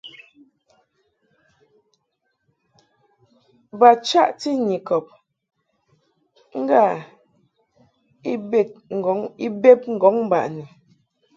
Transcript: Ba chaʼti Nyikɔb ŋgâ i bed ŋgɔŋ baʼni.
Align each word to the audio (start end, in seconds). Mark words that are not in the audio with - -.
Ba 3.79 3.89
chaʼti 4.07 4.49
Nyikɔb 4.67 5.05
ŋgâ 6.61 6.81
i 9.45 9.47
bed 9.61 9.81
ŋgɔŋ 9.95 10.15
baʼni. 10.31 10.63